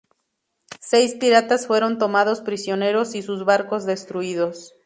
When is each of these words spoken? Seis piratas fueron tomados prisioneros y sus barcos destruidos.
Seis 0.79 1.13
piratas 1.13 1.67
fueron 1.67 1.99
tomados 1.99 2.41
prisioneros 2.41 3.13
y 3.13 3.21
sus 3.21 3.45
barcos 3.45 3.85
destruidos. 3.85 4.73